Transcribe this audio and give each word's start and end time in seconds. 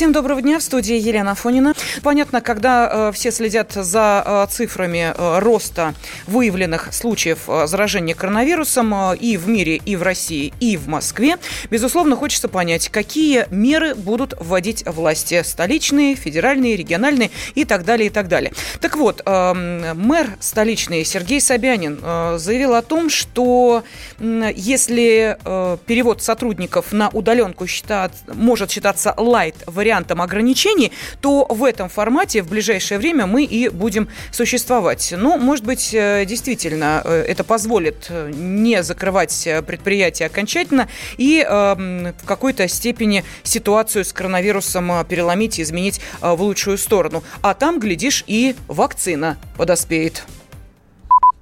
Всем 0.00 0.12
доброго 0.12 0.40
дня. 0.40 0.58
В 0.58 0.62
студии 0.62 0.98
Елена 0.98 1.34
Фонина. 1.34 1.74
Понятно, 2.02 2.40
когда 2.40 3.10
э, 3.10 3.12
все 3.12 3.30
следят 3.30 3.72
за 3.72 4.24
э, 4.24 4.46
цифрами 4.50 5.12
э, 5.14 5.38
роста 5.40 5.92
выявленных 6.26 6.94
случаев 6.94 7.40
э, 7.48 7.66
заражения 7.66 8.14
коронавирусом 8.14 8.94
э, 8.94 9.16
и 9.18 9.36
в 9.36 9.46
мире, 9.46 9.76
и 9.76 9.96
в 9.96 10.02
России, 10.02 10.54
и 10.58 10.78
в 10.78 10.88
Москве, 10.88 11.36
безусловно, 11.68 12.16
хочется 12.16 12.48
понять, 12.48 12.88
какие 12.88 13.46
меры 13.50 13.94
будут 13.94 14.32
вводить 14.40 14.84
власти 14.86 15.42
столичные, 15.44 16.14
федеральные, 16.14 16.76
региональные 16.76 17.30
и 17.54 17.66
так 17.66 17.84
далее, 17.84 18.06
и 18.06 18.10
так 18.10 18.26
далее. 18.26 18.54
Так 18.80 18.96
вот, 18.96 19.20
э, 19.26 19.52
мэр 19.52 20.30
столичный 20.40 21.04
Сергей 21.04 21.42
Собянин 21.42 22.00
э, 22.02 22.38
заявил 22.38 22.72
о 22.72 22.80
том, 22.80 23.10
что 23.10 23.84
э, 24.18 24.50
если 24.56 25.36
э, 25.44 25.76
перевод 25.84 26.22
сотрудников 26.22 26.90
на 26.92 27.10
удаленку 27.10 27.66
считат, 27.66 28.14
может 28.32 28.70
считаться 28.70 29.12
лайт-вариантом, 29.18 29.89
вариантом 29.90 30.22
ограничений, 30.22 30.92
то 31.20 31.46
в 31.48 31.64
этом 31.64 31.88
формате 31.88 32.42
в 32.42 32.48
ближайшее 32.48 32.98
время 32.98 33.26
мы 33.26 33.42
и 33.42 33.68
будем 33.68 34.06
существовать. 34.30 35.12
Ну, 35.16 35.36
может 35.36 35.64
быть, 35.64 35.90
э, 35.92 36.24
действительно, 36.26 37.02
э, 37.04 37.24
это 37.26 37.42
позволит 37.42 38.06
э, 38.08 38.30
не 38.32 38.84
закрывать 38.84 39.48
предприятия 39.66 40.26
окончательно 40.26 40.88
и 41.18 41.44
в 41.50 42.26
какой-то 42.26 42.68
степени 42.68 43.24
ситуацию 43.42 44.04
с 44.04 44.12
коронавирусом 44.12 45.04
переломить 45.08 45.58
и 45.58 45.62
изменить 45.62 46.00
в 46.20 46.40
лучшую 46.40 46.78
сторону. 46.78 47.22
А 47.42 47.54
там, 47.54 47.80
глядишь, 47.80 48.24
и 48.26 48.54
вакцина 48.68 49.38
подоспеет. 49.56 50.22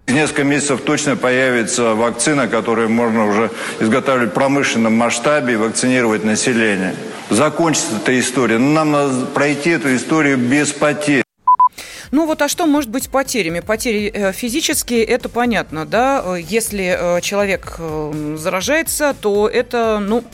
Несколько 0.06 0.44
месяцев 0.44 0.80
точно 0.80 1.16
появится 1.16 1.94
вакцина, 1.94 2.48
которую 2.48 2.88
можно 2.88 3.26
уже 3.26 3.50
изготавливать 3.80 4.30
в 4.30 4.34
промышленном 4.34 4.94
масштабе 4.94 5.54
и 5.54 5.56
вакцинировать 5.56 6.24
население. 6.24 6.94
Закончится 7.30 7.96
эта 7.96 8.18
история. 8.18 8.58
Но 8.58 8.70
нам 8.70 8.92
надо 8.92 9.26
пройти 9.26 9.70
эту 9.70 9.94
историю 9.94 10.38
без 10.38 10.72
потерь. 10.72 11.22
Ну 12.10 12.26
вот, 12.26 12.40
а 12.40 12.48
что 12.48 12.66
может 12.66 12.88
быть 12.90 13.10
потерями? 13.10 13.60
Потери 13.60 14.10
э, 14.12 14.32
физические, 14.32 15.04
это 15.04 15.28
понятно, 15.28 15.84
да? 15.84 16.22
Э, 16.24 16.40
если 16.40 17.18
э, 17.18 17.20
человек 17.20 17.78
заражается, 18.36 19.14
то 19.20 19.46
это, 19.46 19.98
ну, 19.98 20.24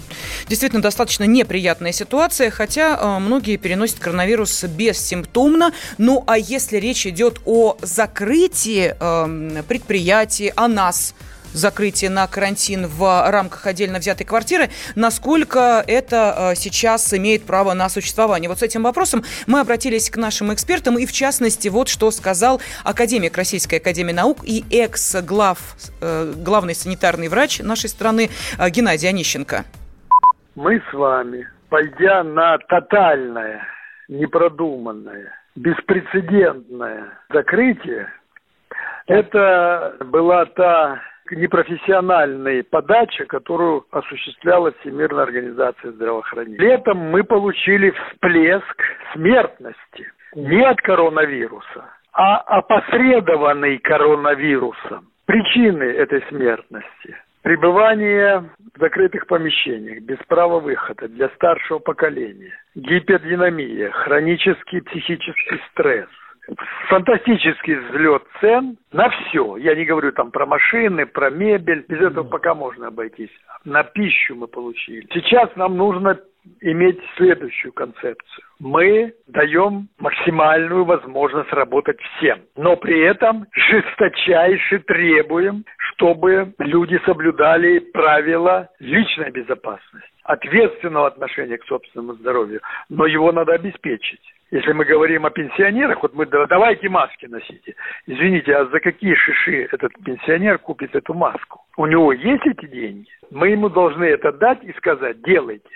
действительно 0.49 0.83
достаточно 0.83 1.25
неприятная 1.25 1.91
ситуация, 1.91 2.51
хотя 2.51 3.19
многие 3.19 3.57
переносят 3.57 3.99
коронавирус 3.99 4.63
бессимптомно. 4.65 5.73
Ну, 5.99 6.23
а 6.29 6.39
если 6.39 6.77
речь 6.77 7.07
идет 7.07 7.41
о 7.45 7.77
закрытии 7.83 8.95
предприятий, 9.67 10.53
о 10.55 10.69
нас– 10.69 11.15
закрытие 11.55 12.11
на 12.11 12.27
карантин 12.27 12.87
в 12.87 13.31
рамках 13.31 13.67
отдельно 13.67 13.99
взятой 13.99 14.27
квартиры, 14.27 14.69
насколько 14.95 15.83
это 15.87 16.53
э, 16.53 16.55
сейчас 16.57 17.15
имеет 17.15 17.45
право 17.47 17.73
на 17.73 17.89
существование. 17.89 18.49
Вот 18.49 18.59
с 18.59 18.63
этим 18.63 18.83
вопросом 18.83 19.23
мы 19.47 19.61
обратились 19.61 20.11
к 20.11 20.17
нашим 20.17 20.53
экспертам, 20.53 20.99
и 20.99 21.07
в 21.07 21.13
частности, 21.13 21.69
вот 21.69 21.89
что 21.89 22.11
сказал 22.11 22.61
академик 22.85 23.37
Российской 23.37 23.77
Академии 23.77 24.13
Наук 24.13 24.39
и 24.45 24.65
экс-глав, 24.71 25.59
э, 26.03 26.33
главный 26.37 26.75
санитарный 26.75 27.29
врач 27.29 27.61
нашей 27.61 27.89
страны 27.89 28.29
э, 28.59 28.69
Геннадий 28.69 29.09
Онищенко. 29.09 29.65
Мы 30.57 30.83
с 30.91 30.93
вами, 30.93 31.49
пойдя 31.69 32.23
на 32.23 32.59
тотальное, 32.59 33.63
непродуманное, 34.09 35.33
беспрецедентное 35.57 37.19
закрытие, 37.33 38.09
это 39.07 39.97
была 40.01 40.47
та 40.47 41.01
непрофессиональной 41.31 42.65
подачи, 42.65 43.25
которую 43.25 43.85
осуществляла 43.91 44.73
Всемирная 44.81 45.25
организация 45.25 45.93
здравоохранения. 45.93 46.59
Летом 46.59 46.99
мы 46.99 47.25
получили 47.25 47.91
всплеск 47.91 48.83
смертности 49.13 50.13
не 50.35 50.63
от 50.63 50.81
коронавируса, 50.81 51.85
а 52.13 52.37
опосредованный 52.39 53.79
коронавирусом. 53.79 55.09
Причины 55.27 55.85
этой 55.85 56.23
смертности 56.29 57.17
пребывание 57.45 58.51
в 58.75 58.81
закрытых 58.81 59.27
помещениях 59.27 60.03
без 60.03 60.19
права 60.27 60.61
выхода 60.61 61.09
для 61.09 61.29
старшего 61.31 61.79
поколения, 61.79 62.59
гипердинамия, 62.75 63.91
хронический 63.91 64.81
психический 64.81 65.61
стресс, 65.71 66.09
фантастический 66.89 67.77
взлет 67.77 68.23
цен 68.41 68.77
на 68.93 69.09
все. 69.09 69.57
Я 69.57 69.75
не 69.75 69.85
говорю 69.85 70.13
там 70.13 70.31
про 70.31 70.47
машины, 70.47 71.07
про 71.07 71.31
мебель. 71.31 71.85
Без 71.89 72.01
этого 72.01 72.25
пока 72.25 72.55
можно 72.55 72.89
обойтись. 72.89 73.31
На 73.65 73.83
пищу 73.83 74.35
мы 74.35 74.47
получили. 74.47 75.07
Сейчас 75.13 75.55
нам 75.57 75.77
нужно 75.77 76.19
иметь 76.61 77.01
следующую 77.17 77.73
концепцию. 77.73 78.45
Мы 78.61 79.13
даем 79.27 79.89
максимальную 79.99 80.85
возможность 80.85 81.53
работать 81.53 82.01
всем, 82.01 82.41
но 82.57 82.77
при 82.77 83.01
этом 83.01 83.47
жесточайше 83.53 84.79
требуем, 84.81 85.65
чтобы 85.77 86.55
люди 86.59 87.01
соблюдали 87.05 87.79
правила 87.79 88.69
личной 88.79 89.31
безопасности, 89.31 90.09
ответственного 90.23 91.09
отношения 91.09 91.59
к 91.59 91.67
собственному 91.67 92.15
здоровью, 92.15 92.61
но 92.89 93.07
его 93.07 93.33
надо 93.33 93.53
обеспечить. 93.53 94.21
Если 94.51 94.73
мы 94.73 94.85
говорим 94.85 95.27
о 95.27 95.31
пенсионерах, 95.31 96.01
вот 96.03 96.15
мы 96.15 96.27
давайте 96.27 96.89
маски 96.89 97.27
носите. 97.27 97.75
Извините, 98.07 98.55
а 98.55 98.67
за 98.67 98.79
какие 98.79 99.15
шиши 99.15 99.69
этот 99.73 99.93
пенсионер 100.05 100.59
купит 100.59 100.95
эту 100.95 101.13
маску? 101.13 101.63
У 101.77 101.87
него 101.87 102.13
есть 102.13 102.47
эти 102.47 102.67
деньги? 102.67 103.09
Мы 103.33 103.49
ему 103.49 103.69
должны 103.69 104.05
это 104.05 104.31
дать 104.33 104.63
и 104.63 104.73
сказать, 104.75 105.21
делайте. 105.23 105.69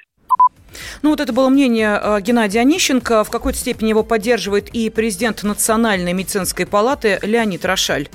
Ну 1.02 1.10
вот 1.10 1.20
это 1.20 1.32
было 1.32 1.48
мнение 1.48 1.98
э, 2.02 2.20
Геннадия 2.20 2.60
Онищенко. 2.60 3.24
В 3.24 3.30
какой-то 3.30 3.58
степени 3.58 3.90
его 3.90 4.02
поддерживает 4.02 4.68
и 4.74 4.90
президент 4.90 5.42
Национальной 5.42 6.12
медицинской 6.12 6.66
палаты 6.66 7.18
Леонид 7.22 7.64
Рошаль. 7.64 8.08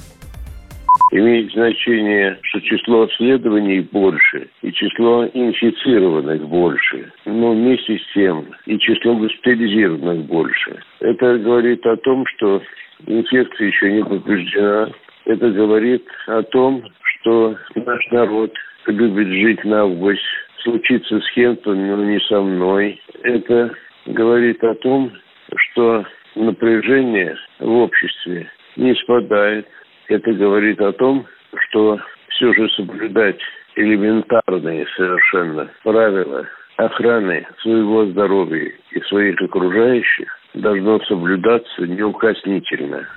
Имеет 1.11 1.51
значение, 1.51 2.39
что 2.41 2.59
число 2.61 3.03
обследований 3.03 3.81
больше, 3.81 4.47
и 4.63 4.71
число 4.71 5.25
инфицированных 5.25 6.47
больше. 6.47 7.11
Но 7.25 7.51
вместе 7.51 7.99
с 7.99 8.13
тем 8.13 8.47
и 8.65 8.79
число 8.79 9.15
госпитализированных 9.15 10.25
больше. 10.25 10.81
Это 11.01 11.37
говорит 11.37 11.85
о 11.85 11.97
том, 11.97 12.25
что 12.35 12.63
инфекция 13.05 13.67
еще 13.67 13.91
не 13.91 14.03
побеждена. 14.03 14.89
Это 15.25 15.51
говорит 15.51 16.03
о 16.27 16.41
том, 16.43 16.83
что 17.03 17.55
наш 17.75 18.11
народ 18.11 18.51
любит 18.87 19.27
жить 19.27 19.63
на 19.63 19.81
август 19.81 20.21
случится 20.63 21.19
с 21.19 21.31
кем-то, 21.33 21.73
но 21.73 22.03
не 22.03 22.19
со 22.21 22.41
мной. 22.41 23.01
Это 23.23 23.71
говорит 24.05 24.63
о 24.63 24.75
том, 24.75 25.11
что 25.55 26.05
напряжение 26.35 27.35
в 27.59 27.71
обществе 27.71 28.49
не 28.75 28.95
спадает. 28.95 29.67
Это 30.07 30.33
говорит 30.33 30.81
о 30.81 30.91
том, 30.93 31.25
что 31.67 31.99
все 32.29 32.53
же 32.53 32.69
соблюдать 32.69 33.39
элементарные 33.75 34.85
совершенно 34.95 35.69
правила 35.83 36.47
охраны 36.77 37.45
своего 37.61 38.05
здоровья 38.07 38.71
и 38.91 39.01
своих 39.01 39.39
окружающих 39.41 40.27
должно 40.55 40.99
соблюдаться 41.01 41.81
неукоснительно. 41.85 43.07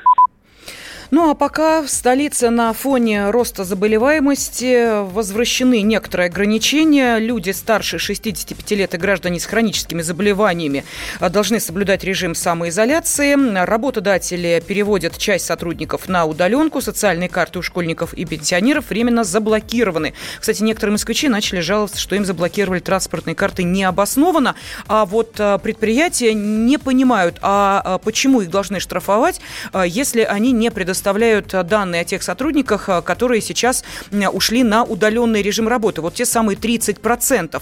Ну 1.12 1.31
а 1.31 1.34
пока 1.34 1.83
в 1.83 1.89
столице 1.89 2.50
на 2.50 2.72
фоне 2.72 3.31
роста 3.31 3.62
заболеваемости 3.62 5.05
возвращены 5.12 5.82
некоторые 5.82 6.26
ограничения. 6.26 7.19
Люди 7.19 7.50
старше 7.50 7.99
65 7.99 8.70
лет 8.73 8.94
и 8.94 8.97
граждане 8.97 9.38
с 9.38 9.47
хроническими 9.47 10.03
заболеваниями 10.03 10.85
а, 11.20 11.29
должны 11.29 11.61
соблюдать 11.61 12.03
режим 12.03 12.35
самоизоляции. 12.35 13.37
Работодатели 13.64 14.61
переводят 14.67 15.17
часть 15.17 15.47
сотрудников 15.47 16.08
на 16.08 16.25
удаленку. 16.25 16.81
Социальные 16.81 17.29
карты 17.29 17.61
у 17.61 17.62
школьников 17.62 18.12
и 18.12 18.25
пенсионеров 18.25 18.91
временно 18.91 19.23
заблокированы. 19.23 20.12
Кстати, 20.41 20.64
некоторые 20.64 20.93
москвичи 20.93 21.29
начали 21.29 21.61
жаловаться, 21.61 22.00
что 22.00 22.17
им 22.17 22.25
заблокировали 22.25 22.81
транспортные 22.81 23.37
карты 23.37 23.62
необоснованно. 23.62 24.56
А 24.88 25.05
вот 25.05 25.37
а, 25.38 25.58
предприятия 25.58 26.35
не 26.35 26.79
понимают, 26.79 27.38
а 27.43 27.99
почему 27.99 28.41
их 28.41 28.50
должны 28.50 28.81
штрафовать, 28.81 29.41
если 29.87 30.23
они 30.23 30.50
не 30.50 30.70
предоставляют 30.70 30.95
предоставляют 30.96 31.52
э, 31.52 31.62
данные 31.62 32.02
о 32.02 32.04
тех 32.04 32.22
сотрудниках, 32.22 32.88
э, 32.88 33.02
которые 33.02 33.43
сейчас 33.43 33.84
ушли 34.32 34.62
на 34.64 34.82
удаленный 34.82 35.43
режим 35.43 35.69
работы. 35.69 36.00
Вот 36.00 36.14
те 36.14 36.25
самые 36.25 36.56
30%. 36.56 37.60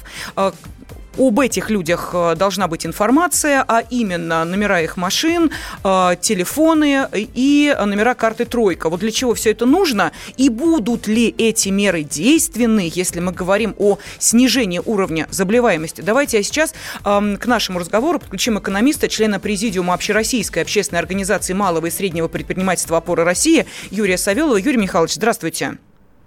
Об 1.19 1.41
этих 1.41 1.71
людях 1.71 2.11
э, 2.13 2.35
должна 2.37 2.69
быть 2.69 2.87
информация, 2.87 3.65
а 3.67 3.83
именно 3.91 4.45
номера 4.45 4.81
их 4.81 4.97
машин, 4.97 5.51
э, 5.83 6.17
телефоны 6.21 7.09
и 7.13 7.77
номера 7.79 8.15
карты 8.15 8.45
«Тройка». 8.45 8.89
Вот 8.89 9.01
для 9.01 9.11
чего 9.11 9.35
все 9.35 9.51
это 9.51 9.67
нужно? 9.67 10.13
И 10.37 10.49
будут 10.49 11.07
ли 11.07 11.35
эти 11.37 11.69
меры 11.69 12.03
действенны, 12.03 12.91
если 12.95 13.21
мы 13.21 13.33
говорим 13.33 13.75
о 13.79 13.99
снижении 14.19 14.81
уровня 14.85 15.27
заболеваемости? 15.31 16.01
Давайте 16.01 16.39
я 16.39 16.43
сейчас 16.43 16.75
эм, 17.05 17.37
к 17.37 17.47
нашему 17.47 17.79
разговору 17.79 18.19
подключим 18.19 18.59
экономиста, 18.59 19.09
члена 19.09 19.41
президиума 19.41 19.95
Общероссийской 19.95 20.63
общественной 20.63 21.01
организации 21.01 21.53
малого 21.53 21.87
и 21.87 21.91
среднего 21.91 22.29
предпринимательства 22.29 22.99
«Опора 22.99 23.25
России» 23.25 23.67
Юрия 23.91 24.19
Савелова. 24.19 24.57
Юрий 24.57 24.79
Михайлович, 24.79 25.15
здравствуйте. 25.15 25.79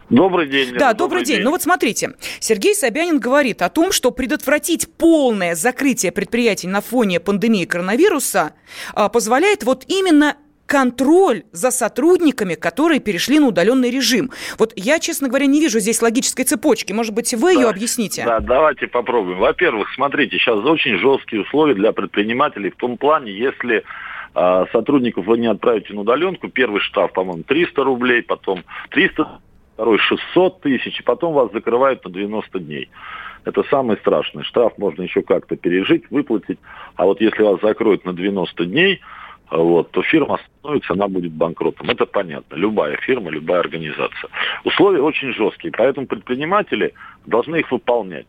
Добрый 0.09 0.47
день. 0.47 0.73
Да, 0.73 0.93
добрый, 0.93 0.97
добрый 0.97 1.23
день. 1.25 1.35
день. 1.37 1.43
Ну 1.43 1.51
вот 1.51 1.61
смотрите, 1.61 2.11
Сергей 2.39 2.73
Собянин 2.73 3.19
говорит 3.19 3.61
о 3.61 3.69
том, 3.69 3.91
что 3.91 4.11
предотвратить 4.11 4.87
полное 4.97 5.53
закрытие 5.53 6.11
предприятий 6.11 6.67
на 6.67 6.81
фоне 6.81 7.19
пандемии 7.19 7.65
коронавируса 7.65 8.53
а, 8.93 9.09
позволяет 9.09 9.63
вот 9.63 9.83
именно 9.87 10.37
контроль 10.65 11.43
за 11.51 11.71
сотрудниками, 11.71 12.55
которые 12.55 12.99
перешли 12.99 13.39
на 13.39 13.47
удаленный 13.47 13.89
режим. 13.89 14.31
Вот 14.57 14.73
я, 14.75 14.99
честно 14.99 15.29
говоря, 15.29 15.45
не 15.45 15.59
вижу 15.59 15.79
здесь 15.79 16.01
логической 16.01 16.45
цепочки. 16.45 16.93
Может 16.93 17.13
быть, 17.13 17.33
вы 17.33 17.53
да, 17.53 17.61
ее 17.61 17.69
объясните? 17.69 18.23
Да, 18.25 18.39
давайте 18.39 18.87
попробуем. 18.87 19.39
Во-первых, 19.39 19.89
смотрите, 19.95 20.37
сейчас 20.37 20.57
очень 20.59 20.97
жесткие 20.97 21.41
условия 21.41 21.73
для 21.73 21.91
предпринимателей 21.93 22.69
в 22.69 22.75
том 22.75 22.97
плане, 22.97 23.31
если 23.31 23.83
э, 24.35 24.65
сотрудников 24.71 25.25
вы 25.25 25.37
не 25.37 25.47
отправите 25.47 25.93
на 25.93 26.01
удаленку, 26.01 26.49
первый 26.49 26.81
штраф, 26.81 27.13
по-моему, 27.13 27.43
300 27.43 27.83
рублей, 27.83 28.21
потом 28.21 28.63
300 28.89 29.39
второй 29.77 29.99
600 29.99 30.61
тысяч, 30.61 30.99
и 30.99 31.03
потом 31.03 31.33
вас 31.33 31.51
закрывают 31.51 32.03
на 32.03 32.09
90 32.09 32.59
дней. 32.59 32.89
Это 33.45 33.63
самое 33.69 33.99
страшное. 33.99 34.43
Штраф 34.43 34.75
можно 34.79 35.03
еще 35.03 35.21
как-то 35.21 35.55
пережить, 35.55 36.09
выплатить. 36.09 36.57
А 36.95 37.05
вот 37.05 37.21
если 37.21 37.43
вас 37.43 37.61
закроют 37.61 38.03
на 38.03 38.13
90 38.13 38.65
дней, 38.65 39.01
вот, 39.51 39.91
то 39.91 40.01
фирма 40.01 40.39
остановится, 40.39 40.93
она 40.93 41.07
будет 41.07 41.31
банкротом. 41.31 41.91
Это 41.91 42.07
понятно. 42.07 42.55
Любая 42.55 42.97
фирма, 42.97 43.29
любая 43.29 43.59
организация. 43.59 44.29
Условия 44.63 45.01
очень 45.01 45.31
жесткие, 45.33 45.71
поэтому 45.71 46.07
предприниматели 46.07 46.93
должны 47.27 47.57
их 47.57 47.71
выполнять. 47.71 48.25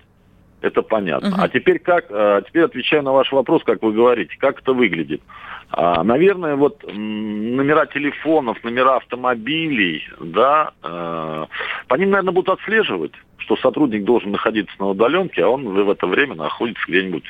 Это 0.60 0.82
понятно. 0.82 1.28
Угу. 1.28 1.36
А 1.38 1.48
теперь 1.48 1.78
как? 1.78 2.06
А 2.10 2.42
теперь 2.42 2.64
отвечаю 2.64 3.02
на 3.02 3.12
ваш 3.12 3.30
вопрос, 3.32 3.62
как 3.64 3.82
вы 3.82 3.92
говорите, 3.92 4.36
как 4.38 4.60
это 4.60 4.72
выглядит. 4.72 5.22
А, 5.70 6.02
наверное, 6.02 6.56
вот 6.56 6.82
номера 6.86 7.86
телефонов, 7.86 8.62
номера 8.64 8.96
автомобилей, 8.96 10.02
да, 10.20 10.72
э, 10.82 11.46
по 11.86 11.94
ним, 11.94 12.10
наверное, 12.10 12.32
будут 12.32 12.58
отслеживать 12.58 13.12
что 13.38 13.56
сотрудник 13.56 14.04
должен 14.04 14.32
находиться 14.32 14.74
на 14.78 14.88
удаленке, 14.88 15.42
а 15.44 15.48
он 15.48 15.68
в 15.68 15.90
это 15.90 16.06
время 16.06 16.34
находится 16.34 16.82
где-нибудь 16.88 17.24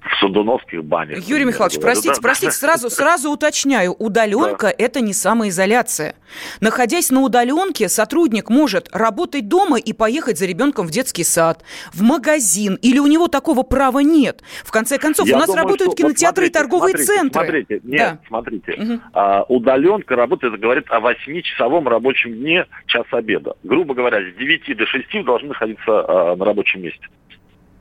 в 0.00 0.20
судуновских 0.20 0.84
банях. 0.84 1.18
Юрий 1.28 1.44
Михайлович, 1.44 1.76
говорю, 1.76 1.92
простите, 1.92 2.14
да? 2.14 2.20
простите, 2.22 2.52
сразу, 2.52 2.90
сразу 2.90 3.30
уточняю. 3.30 3.92
Удаленка 3.92 4.68
да.– 4.68 4.74
это 4.78 5.00
не 5.00 5.12
самоизоляция. 5.12 6.14
Находясь 6.60 7.10
на 7.10 7.20
удаленке, 7.20 7.88
сотрудник 7.88 8.48
может 8.50 8.88
работать 8.92 9.48
дома 9.48 9.78
и 9.78 9.92
поехать 9.92 10.38
за 10.38 10.46
ребенком 10.46 10.86
в 10.86 10.90
детский 10.90 11.24
сад, 11.24 11.62
в 11.92 12.02
магазин, 12.02 12.78
или 12.82 12.98
у 12.98 13.06
него 13.06 13.28
такого 13.28 13.62
права 13.62 14.00
нет. 14.00 14.42
В 14.64 14.70
конце 14.70 14.98
концов, 14.98 15.28
Я 15.28 15.36
у 15.36 15.38
нас 15.38 15.46
думаю, 15.46 15.62
работают 15.62 15.92
что... 15.92 16.02
кинотеатры 16.02 16.46
вот 16.46 16.50
смотрите, 16.50 16.50
и 16.50 16.52
торговые 16.52 16.96
смотрите, 16.96 17.12
центры. 17.12 17.44
Смотрите, 17.44 17.80
нет, 17.84 17.98
да. 17.98 18.18
смотрите. 18.28 18.72
Угу. 18.72 19.00
А, 19.12 19.42
удаленка 19.48 20.16
работает, 20.16 20.58
говорит 20.58 20.86
о 20.88 21.00
8-часовом 21.00 21.88
рабочем 21.88 22.32
дне, 22.32 22.66
час 22.86 23.06
обеда. 23.10 23.54
Грубо 23.62 23.94
говоря, 23.94 24.20
с 24.20 24.38
9 24.38 24.76
до 24.76 24.86
6 24.86 25.24
должны 25.24 25.49
находиться 25.50 25.90
э, 25.90 26.36
на 26.36 26.44
рабочем 26.44 26.82
месте. 26.82 27.06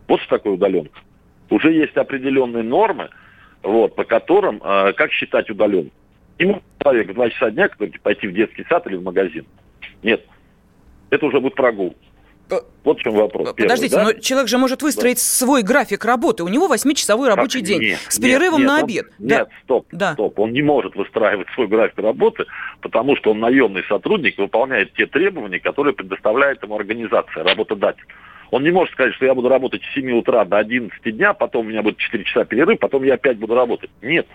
Вот 0.08 0.20
что 0.22 0.38
такое 0.38 0.54
удаленка. 0.54 1.00
Уже 1.50 1.72
есть 1.72 1.96
определенные 1.96 2.64
нормы, 2.64 3.10
вот, 3.64 3.96
по 3.96 4.04
которым, 4.04 4.62
э, 4.64 4.94
как 4.94 5.12
считать 5.12 5.50
удаленку. 5.50 5.96
Не 6.38 6.46
может 6.46 6.64
человек 6.82 7.10
в 7.10 7.14
2 7.14 7.30
часа 7.30 7.52
дня 7.52 7.70
пойти 8.04 8.28
в 8.28 8.34
детский 8.34 8.66
сад 8.70 8.86
или 8.88 8.96
в 8.96 9.04
магазин. 9.04 9.46
Нет. 10.04 10.26
Это 11.10 11.26
уже 11.26 11.40
будет 11.40 11.56
прогул. 11.56 11.96
Вот 12.84 13.00
в 13.00 13.02
чем 13.02 13.14
вопрос. 13.14 13.54
Подождите, 13.54 13.96
первый, 13.96 14.14
да? 14.14 14.18
но 14.18 14.20
человек 14.22 14.48
же 14.48 14.58
может 14.58 14.82
выстроить 14.82 15.18
да. 15.18 15.22
свой 15.22 15.62
график 15.62 16.04
работы. 16.06 16.44
У 16.44 16.48
него 16.48 16.74
8-часовой 16.74 17.28
рабочий 17.28 17.60
как? 17.60 17.68
день 17.68 17.82
нет, 17.82 18.00
с 18.08 18.20
перерывом 18.20 18.62
нет, 18.62 18.68
на 18.68 18.80
обед. 18.80 19.06
Он, 19.06 19.28
да. 19.28 19.38
Нет, 19.40 19.50
стоп, 19.64 19.88
да. 19.92 20.14
стоп. 20.14 20.40
Он 20.40 20.52
не 20.52 20.62
может 20.62 20.96
выстраивать 20.96 21.48
свой 21.54 21.68
график 21.68 22.00
работы, 22.00 22.46
потому 22.82 23.16
что 23.16 23.32
он 23.32 23.40
наемный 23.40 23.84
сотрудник, 23.88 24.38
выполняет 24.38 24.94
те 24.94 25.06
требования, 25.06 25.60
которые 25.60 25.94
предоставляет 25.94 26.64
ему 26.64 26.76
организация, 26.76 27.44
работодатель. 27.44 28.06
Он 28.52 28.64
не 28.64 28.72
может 28.72 28.94
сказать, 28.94 29.14
что 29.14 29.26
я 29.26 29.36
буду 29.36 29.50
работать 29.50 29.82
с 29.84 29.94
7 29.94 30.12
утра 30.18 30.44
до 30.46 30.58
11 30.58 31.16
дня, 31.16 31.34
потом 31.34 31.68
у 31.68 31.70
меня 31.70 31.84
будет 31.84 31.98
4 31.98 32.24
часа 32.24 32.46
перерыв, 32.46 32.80
потом 32.80 33.04
я 33.04 33.14
опять 33.16 33.38
буду 33.38 33.54
работать. 33.54 33.92
Нет. 34.02 34.28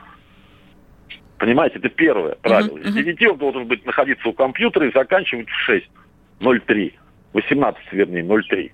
Понимаете, 1.38 1.78
это 1.78 1.88
первое 1.88 2.36
правило. 2.36 2.78
Uh-huh, 2.78 2.84
uh-huh. 2.84 2.90
С 2.90 2.94
9 2.94 3.26
он 3.32 3.38
должен 3.38 3.66
быть 3.66 3.84
находиться 3.84 4.28
у 4.28 4.32
компьютера 4.32 4.88
и 4.88 4.92
заканчивать 4.92 5.48
в 5.48 5.68
6.03. 5.68 6.92
18, 7.34 7.92
вернее, 7.92 8.22
0,3. 8.22 8.70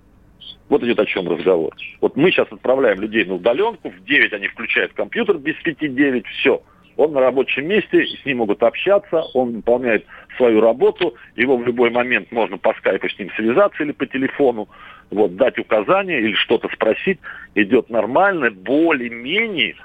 Вот 0.69 0.83
идет 0.85 1.01
о 1.01 1.07
чем 1.07 1.29
разговор. 1.29 1.75
Вот 2.01 2.17
мы 2.17 2.31
сейчас 2.31 2.47
отправляем 2.53 3.01
людей 3.01 3.25
на 3.25 3.35
удаленку, 3.35 3.91
в 3.91 4.05
9 4.05 4.33
они 4.33 4.47
включают 4.49 4.93
компьютер, 4.93 5.39
без 5.39 5.57
5-9, 5.65 6.25
все. 6.39 6.63
Он 6.97 7.13
на 7.13 7.21
рабочем 7.21 7.67
месте, 7.67 8.07
с 8.07 8.25
ним 8.25 8.39
могут 8.39 8.63
общаться, 8.63 9.23
он 9.35 9.57
выполняет 9.57 10.05
свою 10.37 10.61
работу, 10.61 11.15
его 11.35 11.57
в 11.57 11.67
любой 11.67 11.91
момент 11.91 12.31
можно 12.31 12.59
по 12.59 12.75
скайпу 12.75 13.09
с 13.09 13.19
ним 13.19 13.31
связаться 13.37 13.83
или 13.83 13.93
по 13.93 14.07
телефону, 14.07 14.69
вот, 15.11 15.35
дать 15.37 15.59
указания 15.59 16.21
или 16.21 16.35
что-то 16.35 16.69
спросить. 16.69 17.19
Идет 17.55 17.91
нормально, 17.91 18.51
более-менее 18.51 19.77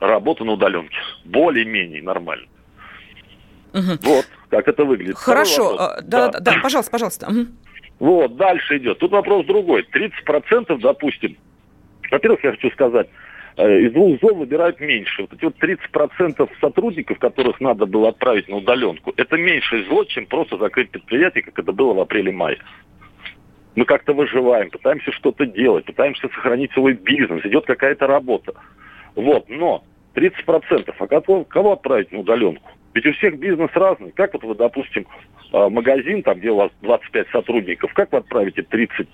работа 0.00 0.44
на 0.44 0.52
удаленке. 0.52 0.96
Более-менее 1.24 2.02
нормально. 2.02 2.46
Угу. 3.74 3.98
Вот, 4.02 4.28
как 4.50 4.66
это 4.68 4.84
выглядит. 4.84 5.16
Хорошо, 5.16 5.76
а, 5.78 6.00
да, 6.02 6.28
да, 6.28 6.40
да, 6.40 6.54
пожалуйста, 6.62 6.90
пожалуйста. 6.90 7.26
Угу. 7.28 7.46
Вот, 8.02 8.34
дальше 8.34 8.78
идет. 8.78 8.98
Тут 8.98 9.12
вопрос 9.12 9.46
другой. 9.46 9.86
30%, 9.94 10.76
допустим, 10.80 11.36
во-первых, 12.10 12.42
я 12.42 12.50
хочу 12.50 12.68
сказать, 12.72 13.08
э, 13.56 13.78
из 13.82 13.92
двух 13.92 14.20
зол 14.20 14.34
выбирают 14.34 14.80
меньше. 14.80 15.22
Вот 15.22 15.32
эти 15.32 15.44
вот 15.44 15.54
30% 15.60 16.50
сотрудников, 16.60 17.20
которых 17.20 17.60
надо 17.60 17.86
было 17.86 18.08
отправить 18.08 18.48
на 18.48 18.56
удаленку, 18.56 19.14
это 19.16 19.36
меньше 19.36 19.84
зло, 19.84 20.02
чем 20.02 20.26
просто 20.26 20.58
закрыть 20.58 20.90
предприятие, 20.90 21.44
как 21.44 21.56
это 21.60 21.70
было 21.70 21.94
в 21.94 22.00
апреле-мае. 22.00 22.58
Мы 23.76 23.84
как-то 23.84 24.14
выживаем, 24.14 24.70
пытаемся 24.70 25.12
что-то 25.12 25.46
делать, 25.46 25.84
пытаемся 25.84 26.22
сохранить 26.22 26.72
свой 26.72 26.94
бизнес, 26.94 27.46
идет 27.46 27.66
какая-то 27.66 28.08
работа. 28.08 28.54
Вот, 29.14 29.48
но 29.48 29.84
30%, 30.16 30.92
а 30.98 31.44
кого 31.44 31.72
отправить 31.72 32.10
на 32.10 32.18
удаленку? 32.18 32.68
Ведь 32.94 33.06
у 33.06 33.12
всех 33.12 33.38
бизнес 33.38 33.70
разный. 33.74 34.12
Как 34.12 34.34
вот 34.34 34.44
вы, 34.44 34.54
допустим, 34.54 35.06
э, 35.52 35.68
магазин, 35.68 36.22
там, 36.22 36.38
где 36.38 36.50
у 36.50 36.56
вас 36.56 36.70
25 36.82 37.28
сотрудников, 37.30 37.92
как 37.94 38.12
вы 38.12 38.18
отправите 38.18 38.62
30 38.62 39.08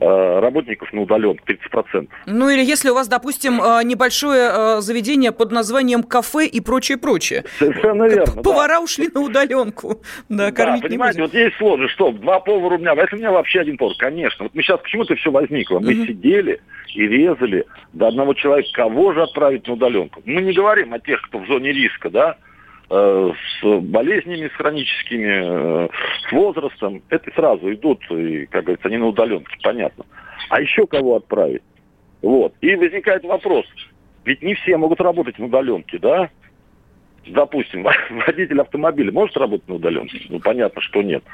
э, 0.00 0.40
работников 0.40 0.92
на 0.92 1.02
удаленку, 1.02 1.44
30%. 1.46 2.08
Ну 2.26 2.48
или 2.48 2.64
если 2.64 2.90
у 2.90 2.94
вас, 2.94 3.06
допустим, 3.06 3.62
э, 3.62 3.84
небольшое 3.84 4.80
заведение 4.80 5.30
под 5.30 5.52
названием 5.52 6.02
кафе 6.02 6.46
и 6.46 6.60
прочее, 6.60 6.98
прочее. 6.98 7.44
Совершенно 7.58 8.08
верно. 8.08 8.42
Повара 8.42 8.74
да. 8.74 8.80
ушли 8.80 9.08
на 9.14 9.20
удаленку. 9.20 10.00
Да, 10.28 10.50
кормить 10.50 10.82
да, 10.82 10.88
понимаете, 10.88 11.18
не 11.18 11.26
вот 11.26 11.34
есть 11.34 11.56
сложность, 11.58 11.92
что 11.94 12.10
два 12.10 12.40
повара 12.40 12.74
у 12.74 12.78
меня, 12.78 12.92
а 12.92 12.96
если 12.96 13.14
у 13.14 13.18
меня 13.18 13.30
вообще 13.30 13.60
один 13.60 13.76
повар, 13.76 13.94
конечно. 13.96 14.46
Вот 14.46 14.54
мы 14.54 14.62
сейчас 14.62 14.80
почему-то 14.80 15.14
все 15.14 15.30
возникло. 15.30 15.78
Мы 15.78 15.94
угу. 15.94 16.06
сидели 16.06 16.60
и 16.92 17.06
резали 17.06 17.66
до 17.92 18.08
одного 18.08 18.34
человека, 18.34 18.68
кого 18.72 19.12
же 19.12 19.22
отправить 19.22 19.68
на 19.68 19.74
удаленку. 19.74 20.22
Мы 20.24 20.42
не 20.42 20.52
говорим 20.52 20.92
о 20.92 20.98
тех, 20.98 21.22
кто 21.22 21.38
в 21.38 21.46
зоне 21.46 21.72
риска, 21.72 22.10
да, 22.10 22.36
с 22.92 23.80
болезнями, 23.80 24.48
с 24.48 24.52
хроническими, 24.52 25.86
э, 25.86 25.88
с 26.28 26.32
возрастом, 26.32 27.02
это 27.08 27.30
сразу 27.34 27.72
идут, 27.72 28.00
и, 28.10 28.46
как 28.46 28.64
говорится, 28.64 28.88
они 28.88 28.98
на 28.98 29.06
удаленке, 29.06 29.56
понятно. 29.62 30.04
А 30.50 30.60
еще 30.60 30.86
кого 30.86 31.16
отправить? 31.16 31.62
Вот. 32.20 32.54
И 32.60 32.74
возникает 32.76 33.24
вопрос, 33.24 33.64
ведь 34.24 34.42
не 34.42 34.54
все 34.54 34.76
могут 34.76 35.00
работать 35.00 35.38
на 35.38 35.46
удаленке, 35.46 35.98
да? 35.98 36.28
Допустим, 37.26 37.86
водитель 38.26 38.60
автомобиля 38.60 39.10
может 39.10 39.36
работать 39.36 39.68
на 39.68 39.76
удаленке? 39.76 40.20
Ну, 40.28 40.40
понятно, 40.40 40.82
что 40.82 41.02
нет. 41.02 41.24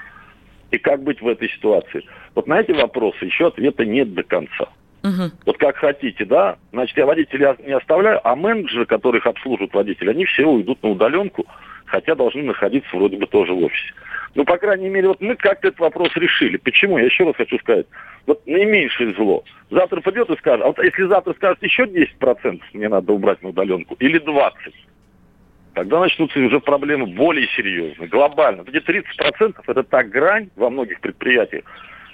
И 0.70 0.78
как 0.78 1.02
быть 1.02 1.20
в 1.20 1.26
этой 1.26 1.48
ситуации? 1.48 2.04
Вот 2.34 2.46
на 2.46 2.60
эти 2.60 2.72
вопросы 2.72 3.24
еще 3.24 3.48
ответа 3.48 3.84
нет 3.84 4.14
до 4.14 4.22
конца. 4.22 4.68
Угу. 5.08 5.30
Вот 5.46 5.58
как 5.58 5.76
хотите, 5.76 6.24
да? 6.24 6.56
Значит, 6.72 6.96
я 6.96 7.06
водителя 7.06 7.56
не 7.64 7.72
оставляю, 7.72 8.20
а 8.26 8.36
менеджеры, 8.36 8.86
которых 8.86 9.26
обслуживают 9.26 9.72
водители, 9.74 10.10
они 10.10 10.24
все 10.24 10.44
уйдут 10.44 10.82
на 10.82 10.90
удаленку, 10.90 11.46
хотя 11.86 12.14
должны 12.14 12.42
находиться 12.42 12.94
вроде 12.94 13.16
бы 13.16 13.26
тоже 13.26 13.52
в 13.52 13.62
офисе. 13.62 13.94
Ну, 14.34 14.44
по 14.44 14.58
крайней 14.58 14.88
мере, 14.88 15.08
вот 15.08 15.20
мы 15.20 15.36
как-то 15.36 15.68
этот 15.68 15.80
вопрос 15.80 16.14
решили. 16.14 16.58
Почему? 16.58 16.98
Я 16.98 17.06
еще 17.06 17.24
раз 17.24 17.36
хочу 17.36 17.58
сказать. 17.58 17.86
Вот 18.26 18.46
наименьшее 18.46 19.14
зло. 19.14 19.42
Завтра 19.70 20.00
придет 20.00 20.30
и 20.30 20.36
скажет, 20.36 20.64
а 20.64 20.68
вот 20.68 20.78
если 20.78 21.04
завтра 21.06 21.32
скажет 21.34 21.62
еще 21.62 21.84
10% 21.84 22.60
мне 22.74 22.88
надо 22.88 23.12
убрать 23.12 23.42
на 23.42 23.48
удаленку, 23.48 23.96
или 23.98 24.20
20%, 24.20 24.52
тогда 25.74 26.00
начнутся 26.00 26.38
уже 26.40 26.60
проблемы 26.60 27.06
более 27.06 27.46
серьезные, 27.48 28.08
глобально. 28.08 28.64
Эти 28.66 28.84
30% 28.84 29.56
это 29.66 29.82
та 29.82 30.02
грань 30.02 30.50
во 30.56 30.70
многих 30.70 31.00
предприятиях, 31.00 31.64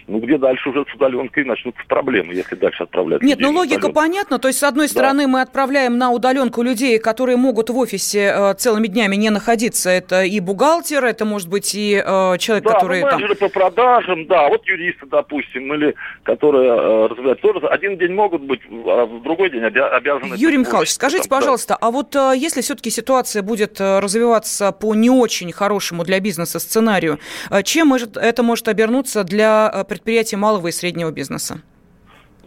ну 0.06 0.18
где 0.18 0.38
дальше 0.38 0.68
уже 0.68 0.84
с 0.90 0.94
удаленкой 0.94 1.44
начнутся 1.44 1.82
проблемы, 1.88 2.34
если 2.34 2.54
дальше 2.56 2.82
отправлять. 2.82 3.22
Нет, 3.22 3.38
ну 3.40 3.50
логика 3.52 3.90
понятна. 3.90 4.38
То 4.38 4.48
есть, 4.48 4.60
с 4.60 4.62
одной 4.62 4.88
стороны, 4.88 5.24
да. 5.24 5.28
мы 5.28 5.40
отправляем 5.40 5.98
на 5.98 6.10
удаленку 6.10 6.62
людей, 6.62 6.98
которые 6.98 7.36
могут 7.36 7.70
в 7.70 7.78
офисе 7.78 8.32
э, 8.34 8.54
целыми 8.54 8.86
днями 8.86 9.16
не 9.16 9.30
находиться. 9.30 9.90
Это 9.90 10.24
и 10.24 10.40
бухгалтер, 10.40 11.04
это 11.04 11.24
может 11.24 11.48
быть 11.48 11.74
и 11.74 12.02
э, 12.04 12.38
человек, 12.38 12.64
да, 12.64 12.72
который... 12.72 13.00
Да, 13.00 13.06
ну, 13.06 13.12
менеджеры 13.16 13.34
там... 13.34 13.48
по 13.48 13.54
продажам, 13.54 14.26
да, 14.26 14.48
вот 14.48 14.66
юристы, 14.66 15.06
допустим, 15.06 15.72
или 15.74 15.94
которые 16.22 16.70
э, 16.70 17.06
разбирают 17.06 17.40
тоже. 17.40 17.66
Один 17.66 17.96
день 17.96 18.12
могут 18.12 18.42
быть, 18.42 18.60
а 18.86 19.06
в 19.06 19.22
другой 19.22 19.50
день 19.50 19.62
обя- 19.62 19.88
обязаны... 19.88 20.34
Юрий 20.36 20.58
Михайлович, 20.58 20.90
скажите, 20.90 21.28
там, 21.28 21.38
пожалуйста, 21.38 21.78
да. 21.80 21.88
а 21.88 21.90
вот 21.90 22.14
э, 22.14 22.32
если 22.36 22.60
все-таки 22.60 22.90
ситуация 22.90 23.42
будет 23.42 23.80
э, 23.80 24.00
развиваться 24.00 24.72
по 24.72 24.94
не 24.94 25.10
очень 25.10 25.52
хорошему 25.52 26.04
для 26.04 26.20
бизнеса 26.20 26.58
сценарию, 26.58 27.18
э, 27.50 27.62
чем 27.62 27.88
может, 27.88 28.16
это 28.16 28.42
может 28.42 28.68
обернуться 28.68 29.24
для 29.24 29.70
э, 29.72 29.84
предприятий 29.94 30.34
малого 30.34 30.68
и 30.68 30.72
среднего 30.72 31.12
бизнеса? 31.12 31.62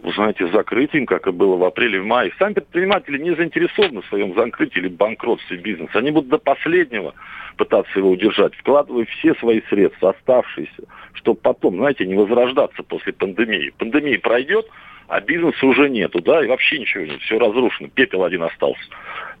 вы 0.02 0.12
знаете, 0.12 0.46
закрытием, 0.48 1.06
как 1.06 1.26
и 1.26 1.32
было 1.32 1.56
в 1.56 1.64
апреле, 1.64 2.00
в 2.00 2.06
мае. 2.06 2.32
Сами 2.38 2.52
предприниматели 2.52 3.18
не 3.18 3.34
заинтересованы 3.34 4.00
в 4.02 4.06
своем 4.06 4.32
закрытии 4.34 4.78
или 4.78 4.88
банкротстве 4.88 5.56
бизнеса. 5.56 5.98
Они 5.98 6.12
будут 6.12 6.30
до 6.30 6.38
последнего 6.38 7.14
пытаться 7.56 7.98
его 7.98 8.10
удержать, 8.10 8.54
вкладывая 8.54 9.06
все 9.06 9.34
свои 9.34 9.60
средства, 9.68 10.10
оставшиеся, 10.10 10.84
чтобы 11.14 11.40
потом, 11.40 11.78
знаете, 11.78 12.06
не 12.06 12.14
возрождаться 12.14 12.84
после 12.84 13.12
пандемии. 13.12 13.72
Пандемия 13.76 14.20
пройдет, 14.20 14.66
а 15.08 15.20
бизнеса 15.20 15.66
уже 15.66 15.90
нету, 15.90 16.22
да, 16.22 16.44
и 16.44 16.46
вообще 16.46 16.78
ничего 16.78 17.04
нет, 17.04 17.20
все 17.22 17.38
разрушено, 17.38 17.88
пепел 17.88 18.22
один 18.22 18.44
остался. 18.44 18.84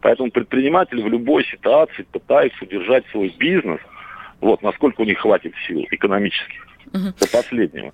Поэтому 0.00 0.32
предприниматели 0.32 1.00
в 1.00 1.08
любой 1.08 1.44
ситуации 1.44 2.02
пытаются 2.10 2.64
удержать 2.64 3.04
свой 3.12 3.32
бизнес, 3.38 3.80
вот, 4.40 4.62
насколько 4.62 5.02
у 5.02 5.04
них 5.04 5.18
хватит 5.20 5.54
сил 5.66 5.86
экономических, 5.90 6.66
угу. 6.92 7.14
до 7.18 7.30
последнего. 7.32 7.92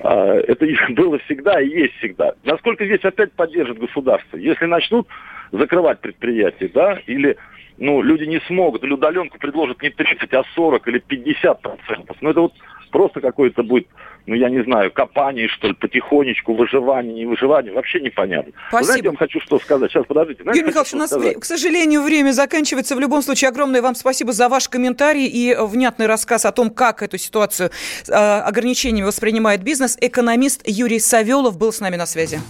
А, 0.00 0.34
это 0.34 0.66
было 0.90 1.18
всегда 1.20 1.60
и 1.60 1.68
есть 1.68 1.94
всегда. 1.96 2.34
Насколько 2.44 2.84
здесь 2.84 3.04
опять 3.04 3.32
поддержит 3.32 3.78
государство? 3.78 4.36
Если 4.36 4.66
начнут 4.66 5.06
закрывать 5.52 6.00
предприятия, 6.00 6.68
да, 6.68 6.98
или 7.06 7.36
ну, 7.78 8.02
люди 8.02 8.24
не 8.24 8.40
смогут, 8.40 8.82
или 8.84 8.92
удаленку 8.92 9.38
предложат 9.38 9.82
не 9.82 9.90
30, 9.90 10.32
а 10.34 10.44
40 10.54 10.88
или 10.88 10.98
50 10.98 11.60
процентов. 11.60 12.16
Ну, 12.20 12.30
это 12.30 12.40
вот 12.40 12.54
просто 12.90 13.20
какое-то 13.20 13.62
будет, 13.62 13.86
ну, 14.26 14.34
я 14.34 14.50
не 14.50 14.62
знаю, 14.64 14.90
копание, 14.92 15.48
что 15.48 15.68
ли, 15.68 15.74
потихонечку, 15.74 16.54
выживание, 16.54 17.14
не 17.14 17.26
выживание, 17.26 17.72
вообще 17.72 18.00
непонятно. 18.00 18.52
Спасибо. 18.68 18.84
знаете, 18.84 19.04
я 19.04 19.10
вам 19.10 19.16
хочу 19.16 19.40
что 19.40 19.58
сказать. 19.58 19.90
Сейчас, 19.90 20.04
подождите. 20.06 20.42
Знаете, 20.42 20.60
Юрий 20.60 20.68
Михайлович, 20.70 20.94
у 20.94 20.96
нас, 20.96 21.10
сказать? 21.10 21.40
к 21.40 21.44
сожалению, 21.44 22.02
время 22.02 22.32
заканчивается. 22.32 22.96
В 22.96 23.00
любом 23.00 23.22
случае, 23.22 23.50
огромное 23.50 23.82
вам 23.82 23.94
спасибо 23.94 24.32
за 24.32 24.48
ваш 24.48 24.68
комментарий 24.68 25.26
и 25.26 25.56
внятный 25.58 26.06
рассказ 26.06 26.44
о 26.44 26.52
том, 26.52 26.70
как 26.70 27.02
эту 27.02 27.18
ситуацию 27.18 27.70
э, 28.08 28.12
ограничениями 28.12 29.06
воспринимает 29.06 29.62
бизнес. 29.62 29.96
Экономист 30.00 30.62
Юрий 30.66 30.98
Савелов 30.98 31.56
был 31.56 31.72
с 31.72 31.80
нами 31.80 31.96
на 31.96 32.06
связи. 32.06 32.40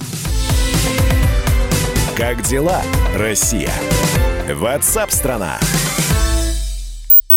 Как 2.16 2.40
дела, 2.42 2.80
Россия? 3.14 3.70
Ватсап-страна! 4.54 5.58
страна 5.60 6.05